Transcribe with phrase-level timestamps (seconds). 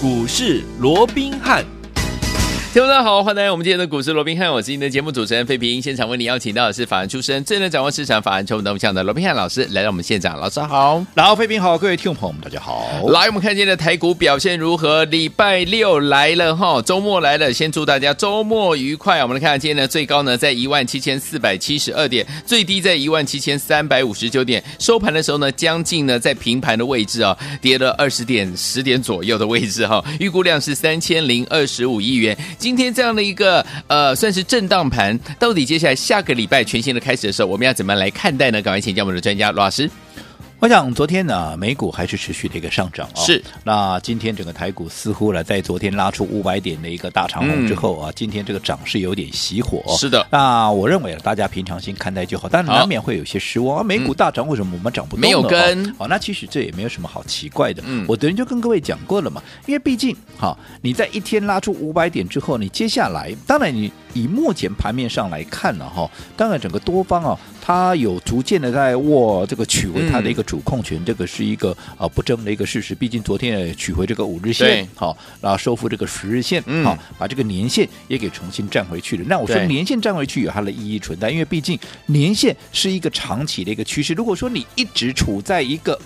[0.00, 1.77] 股市罗宾汉。
[2.78, 5.82] 听众大家好，欢迎来到我们今天的股市罗宾汉，我是今天的节目主持人费平。
[5.82, 12.88] 现场为你邀请到的是法案出身、最能掌握市场法案筹码动向的罗宾汉老师来到我们现场，老师好，老费平好，各位听众朋友们大家好。
[13.08, 15.04] 来，我们看今天的台股表现如何？
[15.06, 19.20] 礼拜六来了哈，周末来了，先祝大家周末愉快。
[19.22, 32.38] 我们来看今天的最高呢在一万七千四百七十二点，最低在一万七千三百五十九点，收盘的时候呢将近呢在平盘的位置啊，跌了二十点十点左右的位置哈，预估量是三千零二十五亿元。
[32.68, 38.60] 今天这样的一个呃，算是震荡盘，到底接下来下个礼拜全新的开始的时候，我们要怎么来看待呢？
[38.60, 39.90] 赶快请教我们的专家罗老师。
[40.60, 43.24] 我想昨天呢，美股还是持续的一个上涨啊、哦。
[43.24, 43.40] 是。
[43.62, 49.84] 那今天整个台股似乎呢，在昨天拉出五百点的一个大长红之后啊，嗯、今天这个涨势有点熄火。
[49.96, 50.26] 是的。
[50.32, 53.84] 那我认为大家平常心看待就好，但是难免会有些失望啊。
[53.84, 55.20] 美股大涨，为什么我们涨不动？
[55.20, 55.88] 没有跟。
[55.96, 57.80] 哦，那其实这也没有什么好奇怪的。
[57.86, 58.04] 嗯。
[58.08, 67.38] 我昨天就跟各位讲过了嘛，因为毕竟哈、哦，你在一天拉出五百点之后，你接下来，当然你以目前盘面上来看呢，哈，当然整个多方啊。
[67.68, 72.94] 他有逐渐的在握这个取回他的一个主控权，嗯、这个是一个啊不争的一个事实。
[72.94, 79.24] 毕竟昨天也取回这个五日线，好，然后收复这个十日线，好、嗯，把这个年线也给重新站回去了。
[79.26, 84.14] 那我说年线站回去有它的意义存在，因为毕竟年线是一个长期的一个趋势。
[84.14, 86.00] 如果说你一直处在一个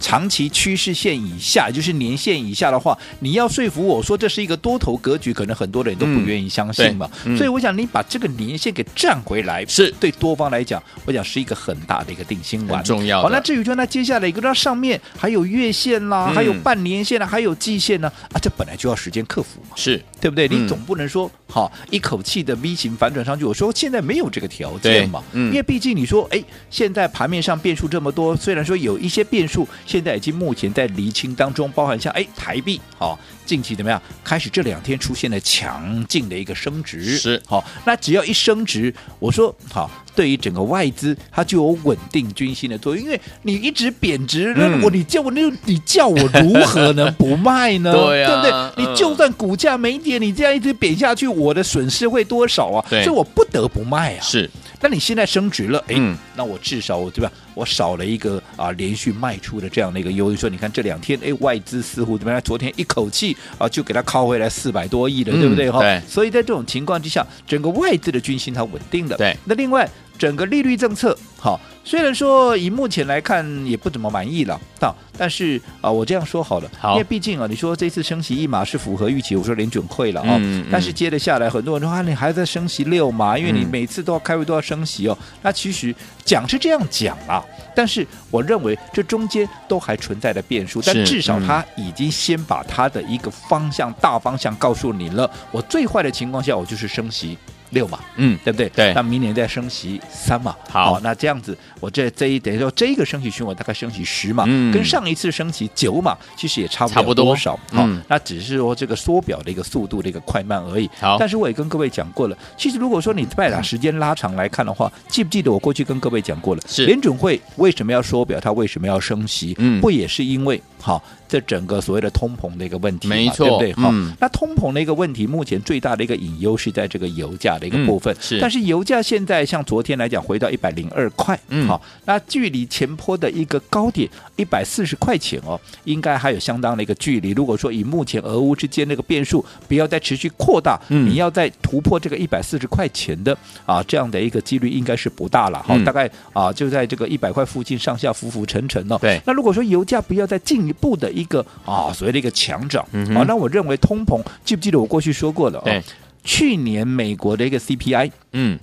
[0.00, 7.08] 长期趋势线以下，就是年线以下的话，你要说服我说这是一个多头格局，可能很多人都不愿意相信嘛。
[7.24, 13.22] 嗯、所以我想你把这个年线给站回来，是对多方来讲，我想是一个很大的一个定心丸，重要。
[13.22, 20.48] 好，那至于说那接下来一个，那上面还有月线啦，嗯、还有半年线啦，还有季线呢，啊，这本来就要时间克服嘛，是对不对？
[20.48, 23.44] 嗯、你总不能说好一口气的 V 型反转上去。
[23.44, 30.74] 我说现在没有这个条件嘛，嗯、因为毕竟你说，哎，现在盘面上变数这么多，虽然说有一些变数，现在已经目前。
[30.74, 34.02] 在厘清当中，包含像哎台币，好、哦，近期怎么样？
[34.24, 37.64] 开始这两天出现了强劲的一个升值，是好、哦。
[37.86, 43.04] 那只要一升值，我说好，对于整个外资它就有稳定军心的作用。
[43.04, 47.92] 因为你一直贬值，那我、嗯、你叫我那你叫我如何能不卖呢？
[47.94, 48.84] 对呀、啊，对不对？
[48.92, 52.84] 你就算股价没跌，你这样一直贬下去，我的损失会多少啊？
[52.88, 54.20] 所以我不得不卖啊。
[54.22, 54.48] 是。
[54.80, 57.32] 那你现在升值了，哎，嗯、那我至少我对吧？
[57.54, 60.36] 我少了一个啊连续卖出的这样的一个优势。
[60.36, 62.38] 说你看这两天，哎，外资似乎怎么样？
[62.42, 65.70] 昨天一口气啊就给它拷回来四百多亿了，嗯、对不对？
[65.70, 66.02] 哈，对。
[66.06, 69.16] 所以在这种情况之下，整个外资的军心它稳定了。
[69.16, 69.34] 对。
[69.46, 69.88] 那另外
[70.18, 71.60] 整个利率政策，好。
[71.86, 85.18] 虽然说以目前来看也不怎么满意了，到但是啊，我这样说好了，好因为毕竟啊，你说这次升息一码是符合预期，我说联准会了啊，嗯嗯、但是接着下来，很多人说啊，你还在升息六码，因为你每次都要开会都要升息哦。
[85.20, 87.44] 嗯、那其实讲是这样讲啊，
[87.76, 95.30] 但是我认为这中间都还存在着变数，但至少他已经先把他的一个方向、嗯、大方向告诉你了。
[95.50, 97.36] 我最坏的情况下，我就是升息。
[97.74, 98.68] 六嘛，嗯，对不对？
[98.70, 110.88] 对，那明年再升息三嘛，好，那这样子，我这这一等于说这一个升息循环大概升息十嘛，嗯，跟上一次升息九嘛，其实也差不多多少，好，那只是说这个缩表的一个速度的一个快慢而已。
[111.00, 119.54] 好，但是我也跟各位讲过了，其实如果说你把时间拉长来看的话，记不记得我过去跟各位讲过了，是联准会为什么要缩表，它为什么要升息？
[119.58, 121.02] 嗯，不也是因为好？
[121.28, 123.72] 这整个所谓的通膨的一个问题，没错，对不对？
[123.74, 128.14] 好、嗯，那通膨的一个问题，目前最大的一个隐忧是在这个油价的一个部分。
[128.14, 137.30] 嗯、是，但是油价现在像昨天来讲，回到一百零二块，嗯，好，那距离前坡的一个高点一百四十块钱哦，应该还有相当的一个距离。
[137.30, 143.36] 如果说以目前俄乌之间那个变数不要再持续扩大，嗯，你要再突破这个一百四十块钱的
[143.66, 145.62] 啊这样的一个几率应该是不大了。
[145.62, 148.98] 好、嗯，大概啊就在这个一百块附近上下浮浮沉沉哦。
[149.00, 151.92] 对，那如果说油价不要再进一步的一个啊。
[151.92, 155.60] 所谓的一个强涨，嗯、哼好，那我认为通膨，记不记得我过去说过了？
[155.64, 155.82] 对，
[156.24, 158.58] 去年美国的一个 CPI，嗯，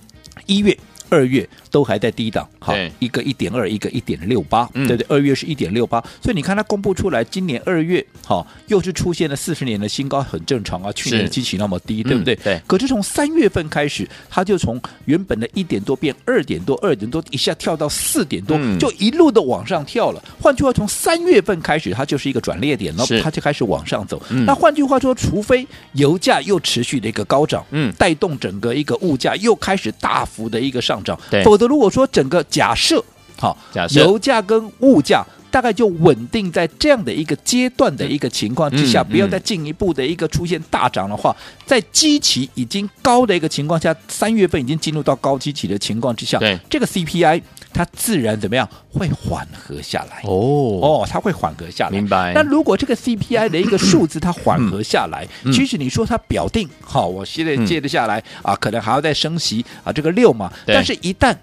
[0.46, 0.76] 一月、
[1.12, 1.48] 二月。
[1.72, 10.92] 都还在低档，好，一个一点二，一个一点六八，嗯、对对，二月是一点六八，所以你看它公布出来，今年二月，好，又是出现了四十年的新高，很正常啊。
[10.92, 12.34] 去年的基期那么低，对不对？
[12.34, 12.60] 嗯、对。
[12.66, 20.22] 可是从三月份开始，它就从原本的一点多变二点多，二点多一下跳到四点多，嗯、就一路的往上跳了。
[20.38, 24.22] 换句话，从三月份开始，它就是一个转捩点了，它就开始往上走。
[24.28, 33.04] 嗯、那换句话说，除非油价又持续的一个高涨，嗯，带动整个一个物价又开始大幅的一个上涨，对，否则如果说整个假设
[33.38, 34.00] 好，假设。
[34.00, 41.34] 油价跟物价大概就稳定在这样的一个阶段的一个情况之下，嗯嗯不要再进一步的一个出现大涨的话，
[41.66, 46.58] 在基期已经高的一个情况下，三月份已经进入到高基期的情况之下，对。
[46.70, 50.20] 这个 CPI 它自然怎么样会缓和下来。
[50.24, 51.90] 哦哦，它会缓和下来。
[51.90, 60.52] 明白那如果这个 CPI 的一个数字它缓和下来，嗯其实你说它表定，好，我现在接得下来啊，可能还要再升息啊，这个六嘛。
[60.66, 61.34] 但是，一旦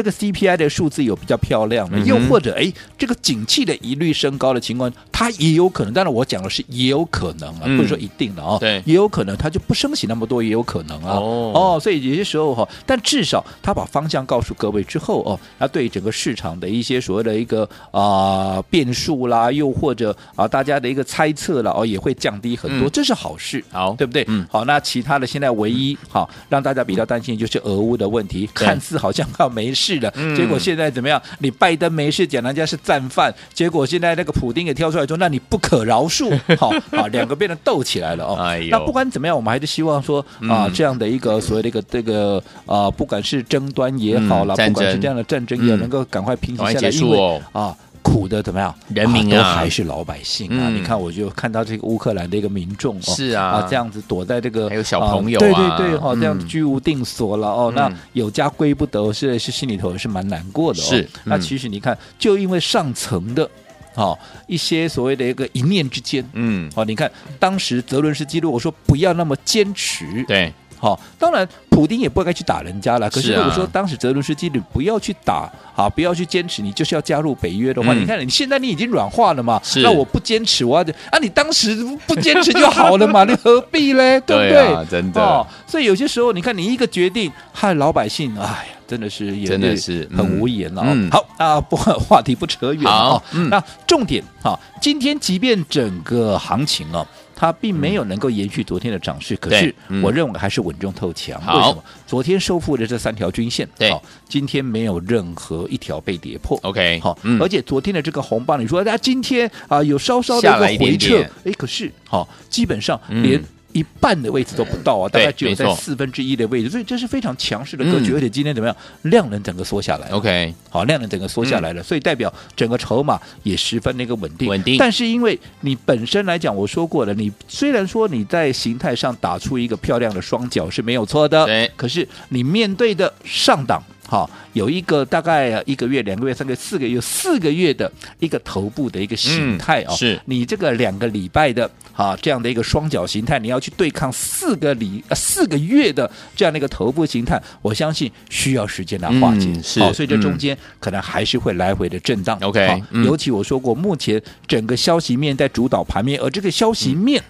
[0.00, 5.92] 这个 CPI 的数字有比较漂亮的，嗯又或者哎，这个景气的疑虑升高的情况，它也有可能。
[5.92, 8.56] 当然，我讲的是也有可能啊，嗯不是说一定的哦。
[8.58, 11.18] 对也有可能它就不升息那么多，也有可能啊。
[11.18, 23.62] 哦哦，所以有些时候哈，但至少他把方向告诉各位之后哦，那对整个市场的一些所谓的一个啊、变数啦，又或者啊大家的一个猜测啦，哦也会降低很多，嗯这是好事。
[23.70, 24.24] 好对不对？
[24.28, 30.36] 嗯好，那其他的现在唯一好让大家比较担心就是俄乌的问题，看似好像要没事了，嗯。
[30.36, 31.20] 结果现在怎么样？
[31.40, 38.36] 你拜登没事讲人家是战犯，结果现在那个普丁也跳出来说，那你不可饶恕， 好啊，两个变得斗起来了哦。
[38.40, 40.72] 哎那不管怎么样，我们还是希望说啊，嗯。
[40.72, 47.74] 这样的一个所谓的一个这个啊，不管是争端也好啦，嗯不管是这样的战争也能够赶快平息下来，因为啊。
[48.02, 48.74] 苦的怎么样？
[48.88, 50.68] 人民啊都还是老百姓啊！
[50.68, 57.72] 嗯你看，我就看到这个乌克兰的一个民众哦，是啊这样子躲在这个还有小朋友啊对对对，哈，嗯这样子居无定所了哦。
[57.72, 60.84] 嗯那有家归不得，是是心里头是蛮难过的哦。
[60.84, 63.48] 是那嗯其实你看，就因为上层的。
[63.92, 64.16] 好、
[64.46, 67.10] 一些所谓的一个一念之间，嗯，好、你看
[67.40, 73.08] 当时泽伦斯基如果说不要那么坚持，对，好、当然普丁也不该去打人家了。
[73.10, 84.20] 可是如果说当时泽伦斯基你不要去打，啊，不要去坚持，你就是要加入北约的话，嗯你看你现在你已经软化了嘛，是那我不坚持，我要啊，你当时不坚持就好了嘛， 你何必嘞？
[84.22, 84.74] 对不对对？
[84.74, 88.76] 啊真的哦，所以有些时候你看你一个决定，害老百姓，哎呀。
[88.90, 90.86] 真的是也真的是很无言了、哦。
[90.88, 91.76] 嗯好啊，不
[92.10, 93.22] 话题不扯远了好哦。
[93.34, 97.06] 嗯那重点啊，今天即便整个行情哦，
[97.40, 101.40] 它并没有能够延续昨天的涨势，可是我认为还是稳中透强。
[101.40, 101.82] 好为什么？
[102.06, 103.90] 昨天收复的这三条均线，对
[104.28, 106.60] 今天没有任何一条被跌破。
[106.62, 113.42] OK，好，嗯而且昨天的这个红棒，你说大家今天啊有稍稍的一个回撤点，哎，可是好，基本上嗯连。
[113.72, 118.14] 一半的位置都不到啊，大概只有在四分之一的位置，所以这是非常强势的格局，嗯。
[118.14, 124.48] 而且今天怎么样，量能整个缩下来 OK，好，量能整个缩下来了，所以代表整个筹码也十分的一个稳定。
[124.48, 124.76] 稳定。
[124.78, 131.70] 但是因为你本身来讲，我说过了，你虽然说你在形态上打出一个漂亮的双脚是没有错的，对。
[131.76, 133.82] 可是你面对的上档。
[134.10, 149.46] 好，有一个大概一个月、两个月、三个月、四个月、四个月的一个头部的一个形态哦，嗯是你这个两个礼拜的啊这样的一个双脚形态，你要去对抗四个礼呃四个月的这样的一个头部形态，我相信需要时间来化解。
[149.46, 152.36] 嗯是好，所以这嗯中间可能还是会来回的震荡。
[152.42, 157.22] OK，尤其我说过，目前整个消息面在主导盘面，而这个消息面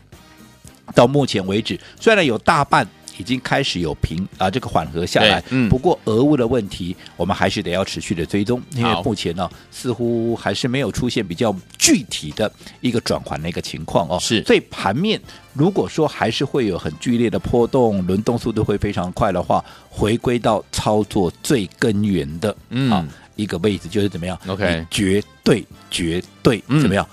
[0.94, 2.88] 到目前为止，虽然有大半。
[3.20, 5.42] 已经开始有平啊，这个缓和下来。
[5.50, 12.50] 嗯，不过俄乌的问题，我们还是得要持续的追踪，因为目前呢，似乎还是没有出现比较具体的
[12.80, 14.18] 一个转换的一个情况哦。
[14.18, 14.42] 是。
[14.44, 15.20] 所以盘面
[15.52, 22.90] 如果说还是会有很剧烈的波动，轮动速度会非常快的话，回归到操作最根源的嗯。
[22.90, 23.06] 啊
[23.36, 26.78] 一个位置，就是怎么样？OK 绝对绝对嗯。
[26.82, 27.08] 怎么样？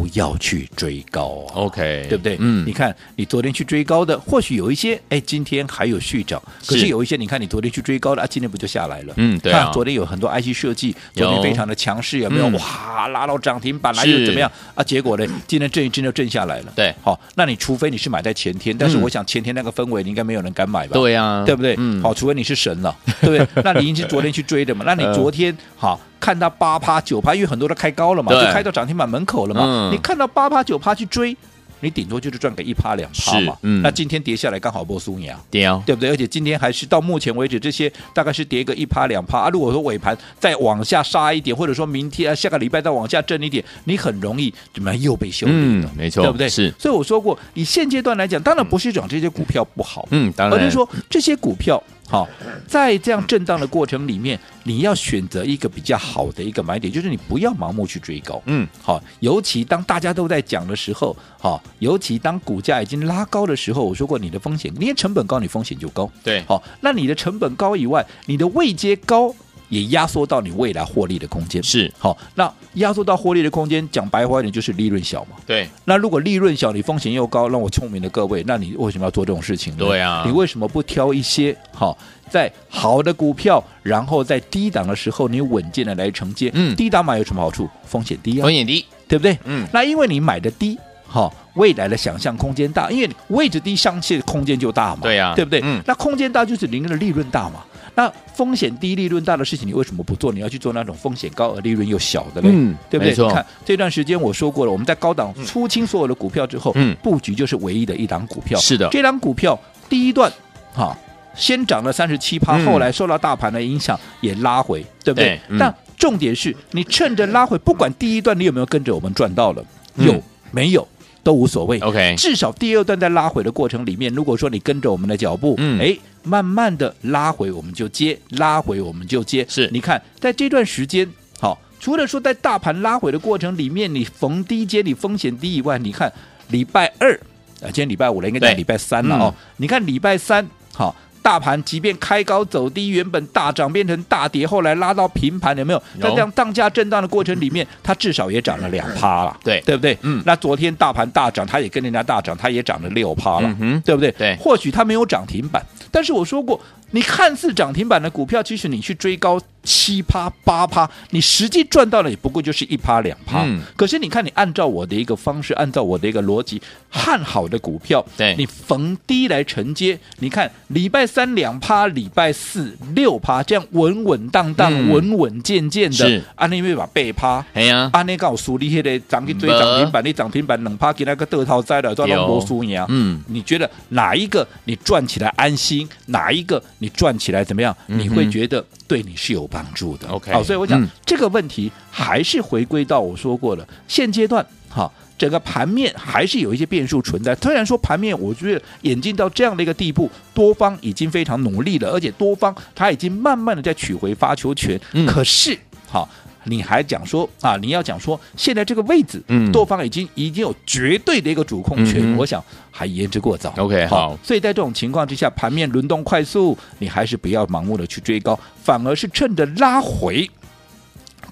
[0.00, 2.38] 不要去追高啊 OK，对不对？
[2.40, 9.12] 嗯你看你昨天去追高的，或许有一些，哎，今天还有续涨，可是是有一些，你看你昨天去追高的啊，今天不就下来了？
[9.18, 12.48] 嗯对昨天有很多 IC 设计，昨天非常的强势，有没有？
[12.48, 14.82] 嗯哇，拉到涨停板，来是又怎么样啊？
[14.82, 16.72] 结果呢，今天震一震就震下来了。
[16.74, 20.94] 对好，那你除非你是买在前天，但是嗯我想前天那个氛围，你应该没有人敢买吧？
[20.94, 21.74] 对啊，对不对？
[21.78, 23.62] 嗯，好，除非你是神了，对不对？
[23.62, 24.84] 那你已经是昨天去追的嘛？
[24.86, 29.62] 那你 昨天好看到八趴九趴，因为很多都开高了嘛，就开到涨停板门口了嘛。
[29.64, 31.34] 嗯你看到八趴九趴去追，
[31.80, 33.56] 你顶多就是赚个一趴两趴嘛。
[33.62, 35.38] 嗯那今天跌下来刚好波苏亚。
[35.50, 36.10] 屌，对不对？
[36.10, 39.48] 而且今天还是到目前为止，这些大概是跌个一趴两趴啊。
[39.48, 45.58] 如果说尾盘再往下杀一点，或者说明天啊下个礼拜再往下震一点，你很容易怎么样又被修理了？
[45.58, 46.48] 嗯没错对不对？
[46.48, 52.28] 是所以我说过，以现阶段来讲，当然不是讲这些股票不好，嗯，当然，而是说这些股票好，
[52.66, 58.42] 在这样震荡的过程里面，你要选择一个比较好的一个买点，就是你不要盲目去追高。
[58.46, 66.10] 嗯，好，尤其当大家都在讲的时候，好，尤其当股价已经拉高的时候，我说过你的风险，你的成本高，你风险就高。
[66.24, 69.32] 对，好，那你的成本高以外，你的位阶高。
[69.70, 71.62] 也压缩到你未来获利的空间。
[71.62, 75.36] 是好，那压缩到获利的空间，讲白话一点就是利润小嘛。
[75.46, 79.78] 对，那如果利润小，你风险又高，让我聪明的各位，那你为什么要做这种事情呢？
[79.78, 81.96] 对啊，你为什么不挑一些好
[82.28, 86.50] 在好的股票，然后在低档的时候你稳健的来承接？
[86.52, 87.68] 嗯，低档买有什么好处？
[87.86, 89.38] 风险低啊，风险低，对不对？
[89.44, 90.78] 嗯，那因为你买的低。
[91.12, 95.00] 好，未来的想象空间大，因为位置低，上线空间就大嘛。
[95.02, 95.60] 对呀、啊，对不对？
[95.64, 97.64] 嗯，那空间大就是您的利润大嘛。
[97.94, 100.32] 那风险低、利润大的事情，你为什么不做？
[100.32, 102.48] 你要去做那种风险高而利润又小的嘞？
[102.52, 103.14] 嗯，对不对？
[103.14, 108.58] 你看这段时间我说过了，我们在高档出清所有的股票之后，嗯，布局就是唯一的一档股票。
[108.58, 110.32] 是的，这档股票第一段，
[110.72, 110.96] 哈，
[111.34, 115.38] 先涨了三十七趴，后来受到大盘的影响也拉回，对不对？
[115.48, 119.64] 嗯、但重点是你趁着拉回，不管第一段你有没有跟着我们赚到了，
[119.96, 120.86] 有、嗯、没有？
[121.22, 129.46] 都无所谓，OK，至少第二段在拉回的过程里面，如果说你跟着我们的脚步，嗯，哎，慢慢的拉回我们就接，拉回我们就接。
[129.48, 131.08] 是，你看在这段时间，
[131.40, 136.12] 好，除了说在大盘拉回的过程里面，你逢低接，你风险低以外，你看
[136.48, 137.14] 礼拜二
[137.62, 139.34] 啊，今天礼拜五了，应该讲礼拜三了哦。
[139.36, 140.94] 嗯、你看礼拜三，好。
[141.22, 145.82] 大盘即便开高走低，原本大涨变成大跌，后来拉到平盘，有没有？
[146.00, 149.96] 在这样当价震荡的过程里面，它至少也涨了两趴了，对对不对？
[150.02, 150.22] 嗯。
[150.24, 154.10] 那昨天大盘大涨，它也跟人家大涨，它也涨了六趴了，嗯，对不对？
[154.12, 154.36] 对。
[154.36, 156.60] 或许它没有涨停板，但是我说过，
[156.92, 163.42] 你看似涨停板的股票，其实你去追高七趴八趴，你实际赚到了也不过就是一趴两趴。
[163.44, 163.60] 嗯。
[163.76, 171.80] 可是你看，你按照我的一个方式，按照我的一个逻辑，看好的股票，对，你逢低来承接，你看礼拜三两趴。
[171.90, 182.84] 礼拜四六趴，这样稳稳当当、嗯、稳稳健健的，是安尼没把背趴，哎呀，安尼告诉你，迄个涨去追涨停板，你涨停板两趴给那个得套栽了，赚到多输赢。
[182.88, 185.88] 嗯，你觉得哪一个你赚起来安心？
[186.06, 187.74] 哪一个你赚起来怎么样？
[187.86, 190.08] 你会觉得对你是有帮助的。
[190.08, 194.90] OK，好，所以我讲、嗯、这个问题还是回归到我说过了，现阶段哈。
[195.20, 197.34] 整个盘面还是有一些变数存在。
[197.34, 204.80] 虽然说盘面，我觉得演进到这样的一个地步，多方已经非常努力了，而且多方他已经慢慢的在取回发球权。
[204.94, 205.54] 嗯、可是，
[205.86, 206.08] 好，
[206.44, 213.52] 你还讲说啊，你要讲说现在这个位置，嗯，多方已经已经有绝对的一个主控权，嗯、我想还言之过早。
[213.56, 220.28] OK，好，好，所以在这种情况之下，盘面轮动快速，你还是不要盲目的去追高，反而是趁着拉回。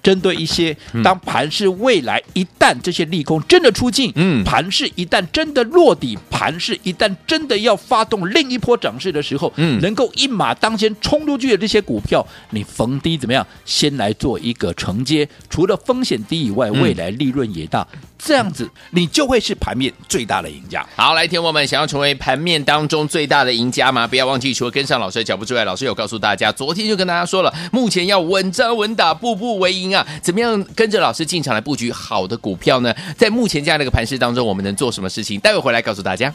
[0.01, 13.45] 针对一些，当盘势未来一旦这些利空真的出尽，嗯，盘势一旦真的落底，盘势一旦真的要发动另一波涨势的时候，嗯，能够一马当先冲出去的这些股票，你逢低怎么样？
[13.65, 17.87] 先来做一个承接，除了风险低以外，未来利润也大。
[17.93, 20.85] 嗯这样子，你就会是盘面最大的赢家。
[20.97, 24.05] 好，来，听我们想要成为盘面当中最大的赢家吗？
[24.05, 30.05] 不要忘记，除了跟上老师的脚步之外，老师有告诉大家，昨天就跟大家说了，目前要稳扎稳打，步步为营啊！
[30.21, 32.93] 怎么样跟着老师进场来布局好的股票呢？
[33.17, 35.39] 在目前这样的一个盘势当中，我们能做什么事情？
[35.39, 36.33] 待会回来告诉大家。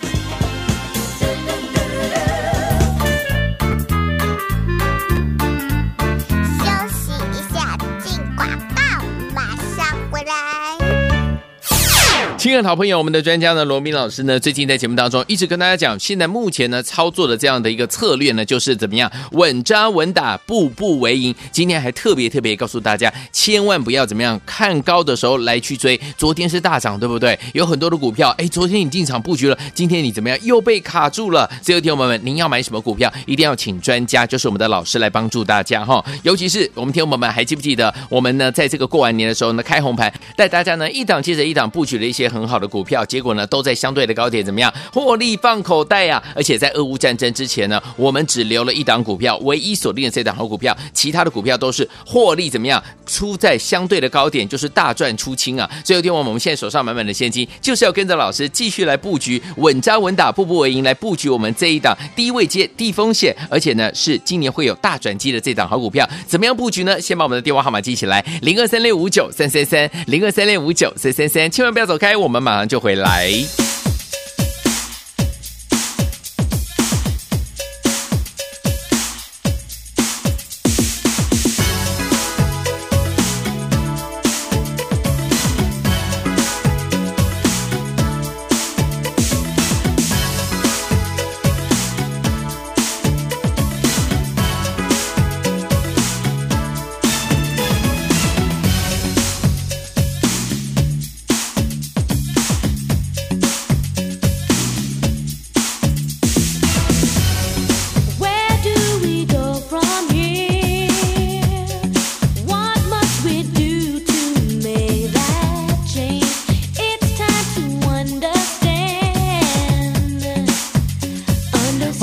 [12.54, 21.34] 亲爱的好朋友，我们的专家呢，罗明老师呢，最近在节目当中一直跟大家讲，现在目前呢操作的这样的一个策略呢，就是怎么样稳扎稳打，步步为营。
[21.50, 26.00] 今天还特别特别告诉大家，千万不要怎么样看高的时候来去追。
[26.16, 27.36] 昨天是大涨，对不对？
[27.54, 31.50] 有很多的股票，哎，昨天你进场布局了，今天你怎么样又被卡住了？
[31.60, 36.04] 所以，听友们，您要买什么股票，一定要请专家，就是我们的老师来帮助大家哈。
[36.22, 42.30] 尤其是我们听友们还记不记得，我们呢在这个过完年的时候呢，开红盘带大家呢一档接着一档布局了一些。
[42.34, 46.22] 很很好的股票，结果呢都在相对的高点，怎么样获利放口袋、啊？
[46.36, 55.70] 而且在俄乌战争之前呢，我们只留了一档股票，唯一锁定的这档好股票，其他的股票都是获利怎么样出在相对的高点，就是大赚出清啊！
[55.82, 66.06] 所以有天我们现在手上满满的现金，就是要跟着老师继续来布局，稳扎稳打，步步为营，来布局我们这一档低位接、低风险，而且呢是今年会有大转机的这档好股票。
[66.26, 67.00] 怎么样布局呢？
[67.00, 72.14] 先把我们的电话号码记起来：零二三六五九三三三，零二三六五九三三三，千万不要走开。
[72.24, 73.30] 我们马上就回来。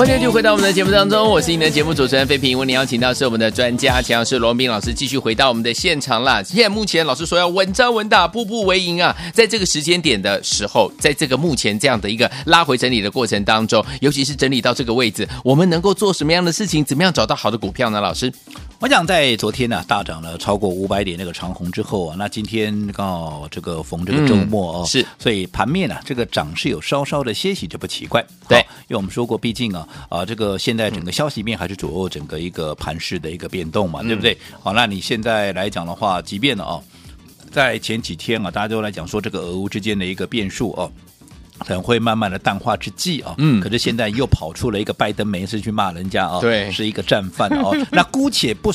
[0.05, 2.57] 继续回到我们的节目当中，我是你的节目主持人费平。
[2.57, 6.41] 为您邀请到是我们的专家，强势罗斌老师，继续回到我们的现场啦。
[6.41, 9.15] 现在目前老师说要稳扎稳打，步步为营啊。
[9.31, 16.83] 在这个时间点的时候，在这个目前这样的一个拉回整理的过程当中，尤其是整理到这个位置，我们能够做什么样的事情？
[16.83, 18.01] 怎么样找到好的股票呢？
[18.01, 18.33] 老师，
[18.81, 28.25] 我想在昨天呢、啊、大涨了超过五百点那个长虹之后啊，那今天刚好这个逢这个周末哦，嗯、是，所以盘面呢、啊、这个涨势有稍稍的歇息，这不奇怪。
[28.49, 28.57] 对，
[28.87, 29.87] 因为我们说过，毕竟啊。
[30.09, 34.35] 啊，这个现在整个消息面还是左右整个一个盘势的一个变动嘛，嗯、对不对？
[34.59, 36.83] 好，那你现在来讲的话，即便呢哦，
[37.51, 40.91] 在前几天啊，大家都来讲说这个俄乌之间的一个变数哦，
[41.65, 48.71] 可能会慢慢的淡化之际啊，嗯，可是现在又跑出了一个拜登没事去骂人家啊，对，是一个战犯哦， 那姑且不。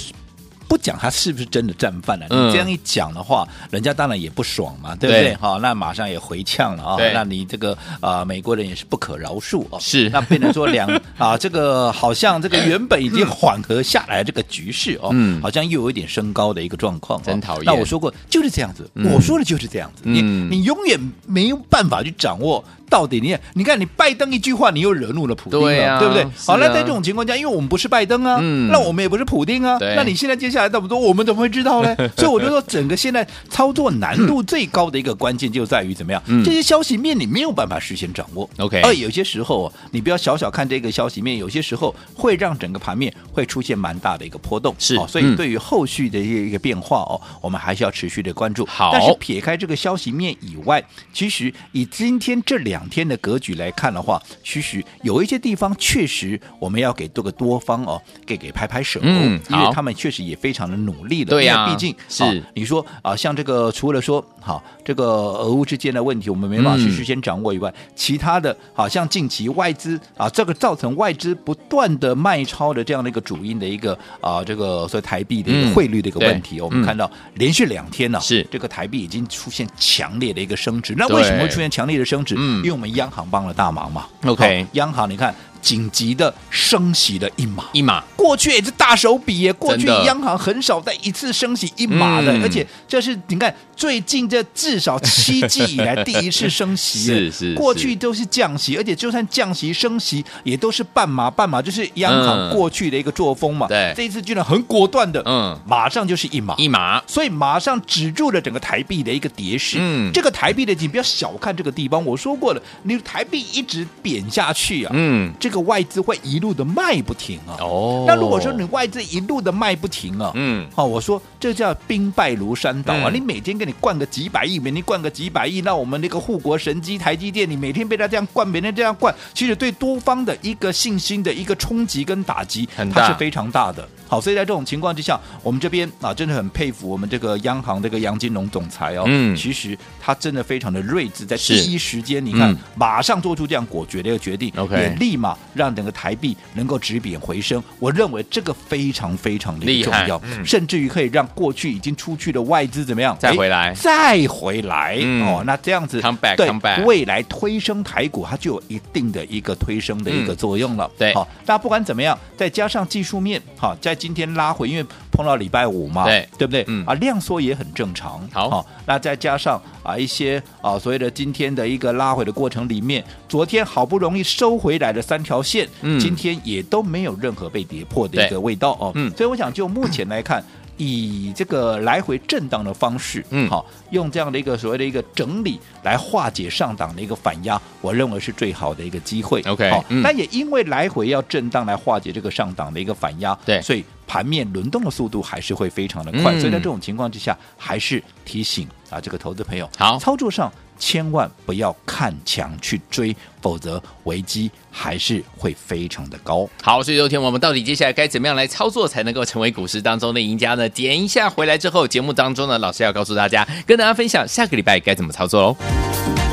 [0.68, 2.26] 不讲他是不是真的战犯了？
[2.28, 5.34] 你这样一讲的话，嗯、人家当然也不爽嘛，对不对？
[5.36, 6.96] 好，那马上也回呛了啊。
[7.14, 9.78] 那你这个啊、呃，美国人也是不可饶恕哦。
[9.80, 17.22] 是，那变成说两 啊，这个好像这个原本已经缓和下来这个局势哦，嗯，好像又有一点升高的一个状况。
[17.22, 17.64] 真讨厌。
[17.64, 20.02] 那我说过就是这样子，嗯、我说的就是这样子。
[20.04, 22.64] 你你永远没有办法去掌握。
[22.88, 26.24] 到底你你看你拜登一句话，你又惹怒了普丁了，对，啊、对不对？
[26.46, 31.94] 好，那在这种情况下，因为我们不是拜登啊，嗯、那我们也不是普丁啊，那你现在接下来那么多，我们怎么会知道呢？
[32.16, 36.22] 所以我就说，整个现在操作难度最高的一个关键就在于怎么样？
[36.26, 38.48] 嗯、这些消息面你没有办法事先掌握。
[38.58, 44.74] OK，而有些时候你不要小小看这个消息面，有些时候会让整个盘面会出现蛮大的一个波动。
[44.78, 48.64] 是，所以对于后续的一个变化哦，我们还是要持续的关注。
[48.66, 50.82] 好，但是撇开这个消息面以外，
[51.12, 52.86] 其实以今天这两。
[52.88, 82.34] 天的格局来看的话，其实有一些地方确实我们要给多个多方哦，给给拍拍手，嗯，因为他们确实也非常的努力了，对呀，毕竟是、啊、你说啊，像这个除了说好、啊、这个俄乌之间的问题，我们没办法去事先掌握以外，嗯、其他的，好、啊、像近期外资啊，这个造成外资不断的卖超的这样的一个主因的一个啊，这个所以台币的一个汇率的一个问题，嗯、我们看到连续两天呢、啊，是这个台币已经出现强烈的一个升值，那为什么会出现强烈的升值？
[82.38, 82.56] 嗯。
[82.58, 85.34] 因为我们央行帮了大忙嘛，OK，央行你看。
[85.66, 89.52] 紧急的升息的一码一码，过去也是大手笔耶。
[89.52, 97.00] 过去央行很少在一次升息一码的，而且这是你看最近这至少七季以来第一次升息。
[97.02, 103.66] 是是，过去都是降息，而且就算降息升息也都是半码半码，就是央行过去的一个作风嘛。
[103.66, 109.78] 对，这一次居然很果断的，嗯，马上就是一码一码，所以马上止住了整个台币的一个跌势。
[109.80, 115.55] 嗯，这个台币的你不要小看这个地方，我说过了，你台币一直贬下去啊，嗯，这个。
[115.60, 117.56] 外资会一路的卖不停啊！
[117.60, 123.10] 哦，那如果说你外资一路的卖不停啊，嗯，好，我说这叫兵败如山倒啊！
[123.12, 133.88] 你每天给你灌个几百亿，每天灌个几百亿，那我们那个护国神机台积电，你每天被他这样灌，每天这样灌，其实对多方的一个信心的一个冲击跟打击，它是非常大的。
[134.08, 139.04] 好，所以在这种情况之下，我们这边啊，真的很佩服我们这个央行这个杨金龙总裁哦。
[139.06, 147.60] 嗯，其实他真的非常的睿智，在第一时间，你看，马上做出这样果决的一个决定，OK，也立马让整个台币能够止贬回升。
[147.80, 155.42] 我认为这个非常非常的重要，甚至于可以让过去已经出去的外资怎么样再回来，再回来哦。
[155.44, 156.00] 那这样子
[156.36, 156.48] 对
[156.84, 160.88] 未来推升台股，它就有一定的一个推升的一个作用了。
[160.96, 163.95] 对，好，那不管怎么样，再加上技术面，好在。
[163.96, 166.64] 今天拉回，因为碰到礼拜五嘛，对对不对？
[166.68, 168.20] 嗯啊，量缩也很正常。
[168.32, 178.92] 好，好，那再加上啊一些啊所谓的今天的一个拉回的过程里面，昨天好不容易收回来的三条线，嗯，今天也都没有任何被跌破的一个味道哦。
[178.94, 180.44] 嗯，所以我想就目前来看。
[180.76, 189.42] 以这个来回震荡的方式，嗯，好，用这样的一个所谓的一个整理来化解上档的一个反压，我认为是最好的一个机会。
[189.42, 196.38] OK，好，那也因为来回要震荡来化解这个上档的一个反压，对，所以盘面轮动的速度还是会非常的快。
[196.38, 200.52] 所以在这种情况之下，还是提醒啊，这个投资朋友，好，操作上。
[200.78, 206.48] 千万不要看强去追，否则危机还是会非常的高。
[206.62, 210.68] 好，所以昨天我们到底接下来该怎么样来操作，才能够成为股市当中的赢家呢？
[210.68, 216.25] 点一下回来之后，节目当中呢，老师要告诉大家，跟大家分享下个礼拜该怎么操作哦。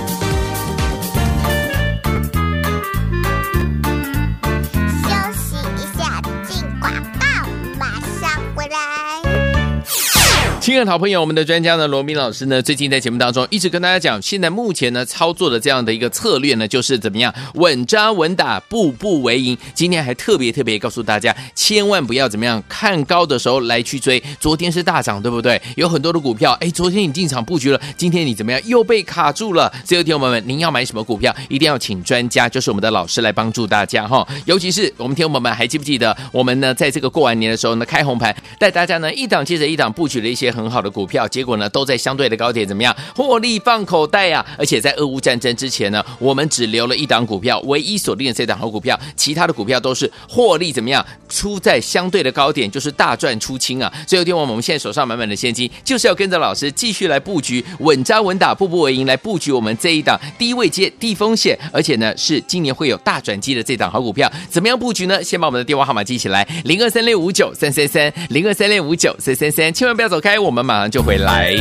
[10.73, 19.55] 亲爱的好朋友，我们的专家呢，罗明老师呢，最近在节目当中一直跟大家讲，现在目前呢操作的这样的一个策略呢，就是怎么样稳扎稳打，步步为营。
[19.75, 24.19] 今天还特别特别告诉大家，千万不要怎么样看高的时候来去追。
[24.39, 25.61] 昨天是大涨，对不对？
[25.75, 29.71] 有很多的股票，哎，昨天你进场布局了，今天你怎么样又被卡住了？
[29.85, 34.27] 所以，听友们，您要买什么股票，一定要请专家，就是我们的老师来帮助大家哈。
[34.45, 40.51] 尤其是我们听友们还记不记得，我们呢在这个过完年的时候呢，开红盘带大家呢一档接着一档布局了一些。
[40.62, 44.45] 很很好的股票，结果呢都在相对的高点，怎么样获利放口袋啊？
[44.57, 53.91] 而且在俄乌战争之前呢，我们只留了一档股票，唯一锁定的这档好股票，其他的股票都是获利怎么样出在相对的高点，就是大赚出清啊！
[54.07, 64.31] 所以有天我们现在手上满满的现金，就是要跟着老师继续来布局，稳扎稳打，步步为营，来布局我们这一档低位接、低风险，而且呢是今年会有大转机的这档好股票。
[64.49, 65.23] 怎么样布局呢？
[65.23, 70.37] 先把我们的电话号码记起来：零二三六五九三三三，零二三六五九三三三，千万不要走开。
[70.37, 71.55] 我我们马上就回来。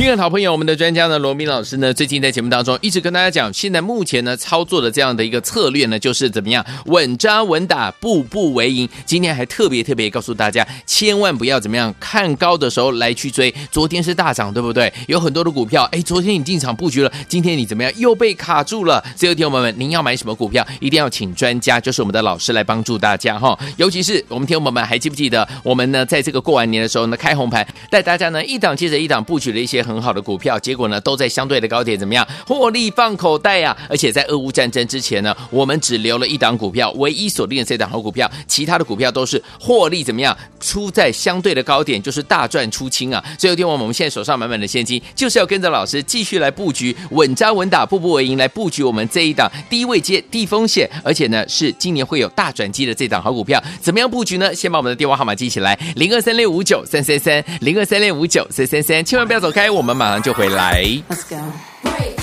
[0.00, 8.88] 亲爱的好朋友，我们的专家呢，罗明老师呢，最近在节目当中一直跟大家讲，现在目前呢操作的这样的一个策略呢，就是怎么样稳扎稳打，步步为营。
[9.04, 13.54] 今天还特别特别告诉大家，千万不要怎么样看高的时候来去追。
[13.70, 14.90] 昨天是大涨，对不对？
[15.06, 19.04] 有很多的股票，哎，昨天你进场布局了，今天你怎么样又被卡住了？
[19.14, 23.54] 所以，听友们，您要买什么股票，一定要请专家，就是我们的老师来帮助大家哈。
[23.76, 29.84] 尤其是我们听友们还记不记得，我们呢在这个过完年的时候呢，开红盘带大家呢一档接着一档布局了一些。
[29.90, 33.88] 很好的股票，结果呢都在相对的高点，怎么样获利放口袋呀、啊？
[33.90, 43.22] 而且在俄乌战争之前呢，我们只留了一档股票，唯一锁定的这档好股票，其他的股票都是获利怎么样出在相对的高点，就是大赚出清啊！
[43.38, 53.62] 所以有天我们现在手上满满的现金，就是要跟着老师继续来布局，稳扎稳打，步步为营，来布局我们这一档低位接、低风险，而且呢是今年会有大转机的这档好股票。
[53.80, 54.54] 怎么样布局呢？
[54.54, 59.70] 先把我们的电话号码记起来：零二三六五九三三三，零二三六五九三三三，千万不要走开。
[59.70, 60.82] 我们马上就回来。
[61.08, 62.19] Let's go.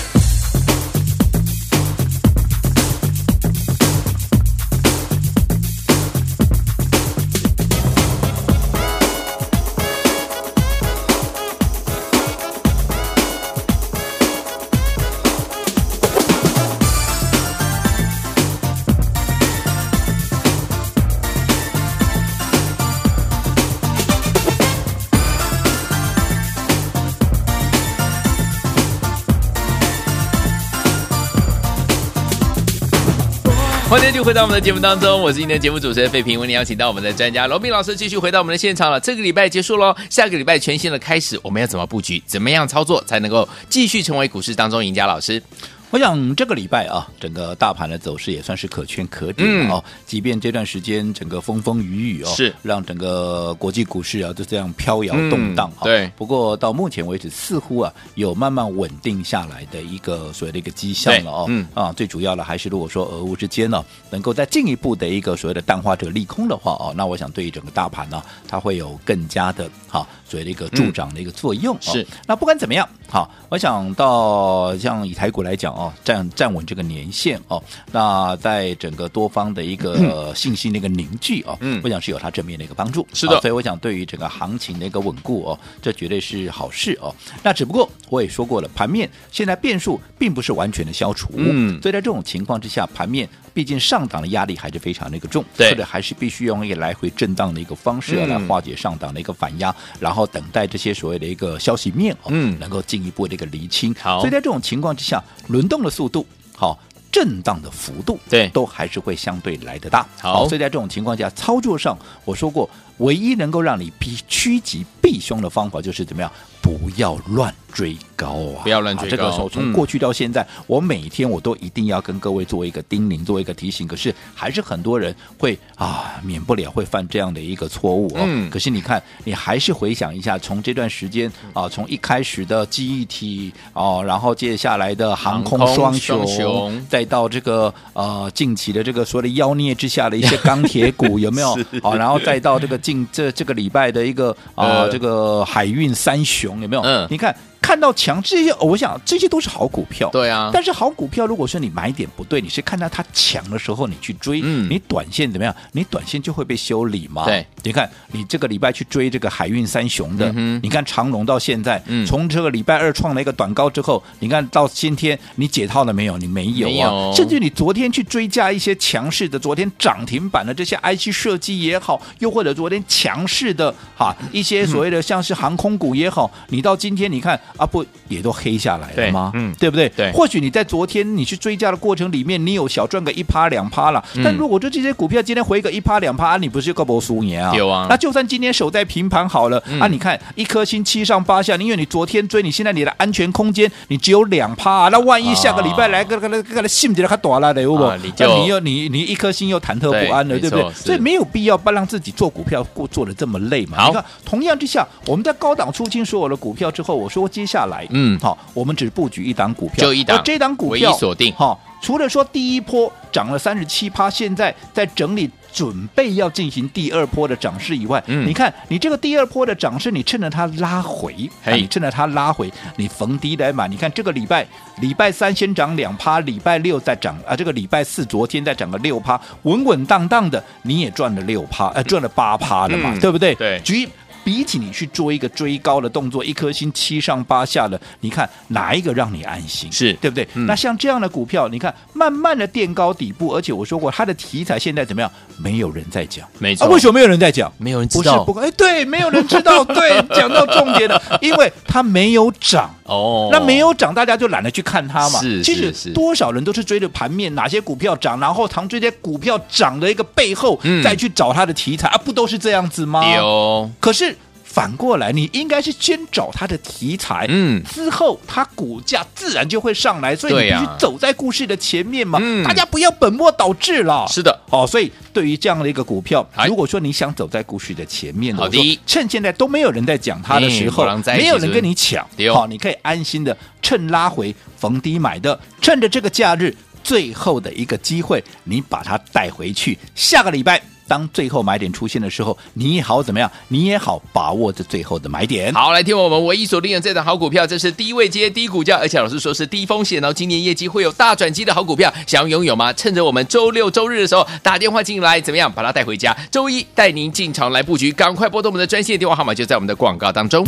[33.88, 39.00] 欢迎继续回到我们的节目当中，我是今天节目主持人费平，为您邀请到我们的专家罗宾老师继续回到我们的现场了。
[39.00, 42.22] 这个礼拜结束喽，下个礼拜全新的开始，我们要怎么布局？
[42.26, 45.06] 怎么样操作才能够继续成为股市当中赢家？
[45.06, 45.42] 老师。
[45.90, 49.82] 我想这个礼拜啊，整个大盘的走势也算是可圈可点哦。
[49.86, 55.84] 嗯、即便这段时间整个风风雨雨哦，是让整个国际股市啊就这样飘摇动荡哈、嗯。
[55.84, 56.12] 对。
[56.14, 61.46] 不过到目前为止，似乎啊有慢慢稳定下来的一个所谓的一个迹象了哦。
[61.48, 61.66] 嗯。
[61.72, 71.74] 啊，最主要的还是如果说俄乌之间呢，能够再进一步的一个所谓的淡化这个利空的话哦，那我想对于整个大盘呢，它会有更加的哈所谓的一个助长的一个作用。
[71.76, 72.06] 嗯、是。
[72.26, 75.68] 那不管怎么样，好，我想到像以台股来讲。
[75.78, 83.06] 哦，站站稳这个年线哦，那在整个多方的一个信心的一个凝聚哦，嗯，我想是有它正面的一个帮助。
[83.12, 87.14] 是的，所以我想对于整个行情的一个稳固哦，这绝对是好事哦。
[87.42, 103.94] 那只不过我也说过了，盘面现在变数并不是完全的消除，嗯，所以在这种情况之下，盘面毕竟上档的压力还是非常的一个重，对，或者还是必须用一个来回震荡的一个方式来化解上档的一个反压，然后等待这些所谓的一个消息面哦，嗯，能够进一步的一个厘清。
[104.00, 106.78] 好，所以在这种情况之下，轮动的速度好，
[107.10, 110.06] 震荡的幅度对，都还是会相对来得大。
[110.20, 116.30] 好，所以在这种情况下，操作上我说过，唯一能够让你避趋吉避凶的方法就是怎么样？
[116.60, 118.60] 不要乱追高啊！
[118.62, 119.16] 不要乱追高。
[119.16, 123.86] 这个时候从过去到现在，嗯、我每天我都一定要跟各位做一个叮咛，做一个提醒。
[123.88, 128.20] 可是还是很多人会啊，免不了会犯这样的一个错误哦。
[128.22, 141.56] 嗯、可是你看，你还是回想一下，从这段时间啊，从一开始的记忆体哦、啊，然后接下来的航空双雄，双雄再到这个呃近期的这个所谓的妖孽之下的一些钢铁股， 有没有？
[141.82, 146.62] 好、啊，然后再到这个近这这个礼拜的一个啊、呃、这个海运三雄。
[146.62, 146.82] 有没有？
[146.82, 147.34] 嗯，你看。
[147.60, 150.08] 看到强这些，我想这些都是好股票。
[150.10, 155.54] 对啊，但是好股票，如果说你买点不对，你是看到它强的时候你去追，嗯你短线怎么样？
[155.72, 157.24] 你短线就会被修理嘛。
[157.24, 166.16] 对，你看你这个礼拜去追这个海运三雄的，嗯你看长龙到现在，嗯从这个礼拜二创了一个短高之后，你看到今天你解套了没有？
[166.18, 167.12] 你没有啊。
[167.14, 179.32] 甚至你昨天去追加一些强势的，昨天涨停板的这些 IC 设计也好，又或者昨天强势的哈一些所谓的像是航空股也好，你到今天你看啊不也都黑下来了吗？
[179.34, 179.88] 嗯对不对？
[179.90, 184.04] 对或许你在昨天你去追加的过程里面，你有小赚个一趴两趴了。
[184.14, 187.54] 嗯但如果说这些股票今天回个一趴两趴，你不是个波输赢啊？
[187.54, 197.82] 有啊那就算今天守在平盘好了、嗯啊，你看一颗星七上八下，因为你昨天追，你现在你的安全空间你只有两趴、啊，那万一下个礼拜来个个个个信就它短了的，有不？
[197.84, 197.96] 啊
[198.38, 203.78] 你又你你一颗心又忐忑不安了，对对不对所以没有必要不让自己做股票过做的这么累嘛。
[203.78, 215.30] 好你看，同样之下，我们在高档出清所有的股票之后，我说接下来，嗯好，我们只布局一档股票，就一档而这档股唯票一锁定好，除了说第一波涨了三十七趴，现在在整理。
[215.50, 223.66] 准备要进行第二波的涨势以外，嗯你看你这个第二波的涨势，你趁着它拉回，嘿啊你趁着它拉回，你逢低来买。
[223.66, 224.46] 你看这个礼拜
[224.82, 233.34] 礼拜三先涨两趴，礼拜六再涨啊，这个礼拜四昨天再涨个六趴，稳稳当当的，你也赚了六趴，呃，赚了八趴了嘛，嗯对不对？
[233.36, 233.88] 对举
[234.28, 239.72] 比起你去做一个追高的动作，一颗星七上八下的，你看哪一个让你安心？
[239.72, 240.28] 是对不对？
[240.34, 245.10] 嗯那像这样的股票，你看慢慢的垫高底部，而且我说过它的题材现在怎么样？
[245.38, 247.50] 没有人在讲，没错啊，为什么没有人在讲？
[247.56, 252.70] 没有人知道不是不哎，对，没有人知道，对，讲到重点了，因为它没有涨。
[252.84, 255.20] 哦，那没有涨，大家就懒得去看它嘛。
[255.20, 263.02] 是其实多少人都是追着盘面，哪些股票涨，然后藏这些股票涨的一个背后，嗯再去找它的题材啊，不都是这样子吗？
[263.16, 264.14] 有可是
[264.58, 267.62] 反过来，你应该是先找它的题材，嗯。
[267.62, 272.18] 之后它股价自然就会上来，所以你必须走在故事的前面嘛。
[272.20, 272.42] 嗯。
[272.42, 274.04] 大家不要本末倒置了。
[274.08, 290.60] 是的，哦，所以对于这样的一个股票哎，如果说你想走在故事的前面的，好的趁现在都没有人在讲它的时候嗯没有人跟你抢好，你可以安心的趁拉回逢低买的，趁着这个假日最后的一个机会，你把它带回去，下个礼拜。
[290.88, 293.30] 当最后买点出现的时候，你也好怎么样？
[293.48, 295.52] 你也好把握这最后的买点。
[295.54, 302.72] 好，来听我们唯一锁定的这档好股票，这是低位接低股价，而且老师说是低风险然后，今年业绩会有大转机的好股票，想要拥有吗？
[302.72, 306.16] 趁着我们周六周日的时候打电话进来，怎么样把它带回家？
[306.30, 310.42] 周一带您进场来布局，赶快拨动我们的专线电话号码，就在我们的广告当中。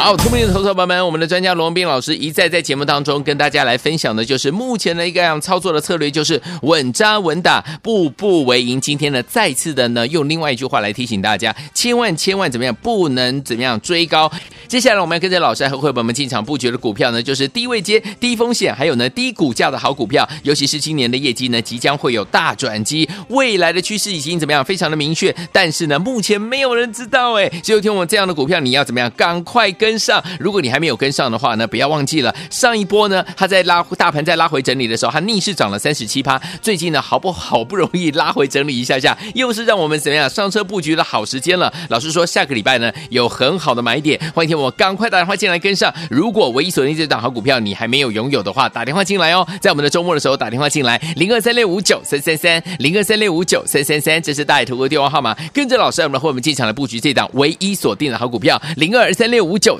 [0.00, 8.80] 哇哦，聪明的投资者朋友们，我们的专家罗文斌老师一再在节目当中跟大家来分享的，就是目前的一个样操作的策略，就是稳扎稳打，步步为营。
[8.80, 14.32] 今天呢，再次的呢，用另外一句话来提醒大家，千万千万怎么样，不能怎么样追高。
[14.66, 20.26] 接下来我们要跟着老师和会员们进场布局的股票呢，就是低位接、低风险，还有呢低股价的好股票。
[20.44, 25.34] 尤其是今年的业绩呢，即将会有大转机，未来的趋势已经怎么样，非常的明确。
[25.52, 27.50] 但是呢，目前没有人知道哎。
[27.62, 30.22] 只有听我们这样的股票，你要怎么样，赶快跟跟上。
[30.38, 36.40] 如果你还没有跟上的话呢，不要忘记了上一波呢，它在拉大盘在拉回整理的时候，它逆势涨了三十七趴。
[36.62, 41.72] 最近呢，好不好不容易拉回整理一下下， 又是让我们怎么样上车布局的好时间了。
[41.88, 45.92] 老师说下个礼拜呢有很好的买点，欢迎听我赶快打电话进来跟上。
[46.08, 55.36] 如果唯一锁定这档好股票你还没有拥有的话，打电话进来哦，在我们的周末的时候打电话进来，零二三六五九三三三，零二三六五九三三三，这是大爱投顾的电话号码。
[55.52, 59.79] 跟着老师，我们和我们进场来布局这档唯一锁定的好股票，零二三六五九